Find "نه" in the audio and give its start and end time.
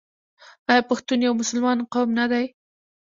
2.19-2.25